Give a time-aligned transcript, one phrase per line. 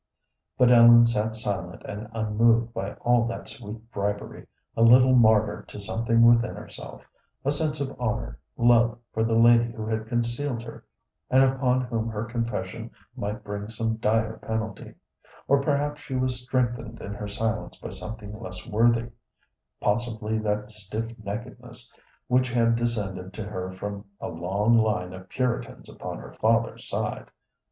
[0.57, 5.79] But Ellen sat silent and unmoved by all that sweet bribery, a little martyr to
[5.79, 7.07] something within herself;
[7.45, 10.83] a sense of honor, love for the lady who had concealed her,
[11.29, 14.95] and upon whom her confession might bring some dire penalty;
[15.47, 19.11] or perhaps she was strengthened in her silence by something less worthy
[19.79, 21.93] possibly that stiff neckedness
[22.25, 27.29] which had descended to her from a long line of Puritans upon her father's side.